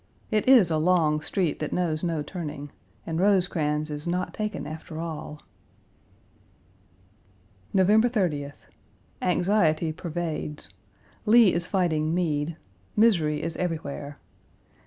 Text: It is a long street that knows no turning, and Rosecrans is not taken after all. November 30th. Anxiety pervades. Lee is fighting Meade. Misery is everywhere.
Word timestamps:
It 0.31 0.47
is 0.49 0.71
a 0.71 0.79
long 0.79 1.21
street 1.21 1.59
that 1.59 1.71
knows 1.71 2.03
no 2.03 2.23
turning, 2.23 2.71
and 3.05 3.19
Rosecrans 3.19 3.91
is 3.91 4.07
not 4.07 4.33
taken 4.33 4.65
after 4.65 4.99
all. 4.99 5.43
November 7.71 8.09
30th. 8.09 8.65
Anxiety 9.21 9.93
pervades. 9.93 10.73
Lee 11.27 11.53
is 11.53 11.67
fighting 11.67 12.15
Meade. 12.15 12.57
Misery 12.95 13.43
is 13.43 13.55
everywhere. 13.57 14.17